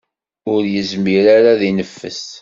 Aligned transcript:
Ur 0.53 0.63
yezmir 0.73 1.25
ara 1.37 1.49
ad 1.53 1.61
ineffes. 1.69 2.23